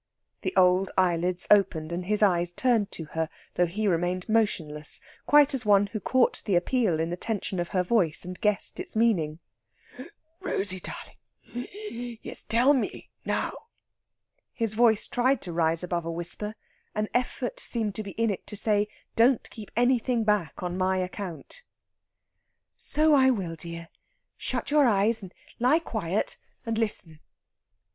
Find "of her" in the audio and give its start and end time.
7.59-7.83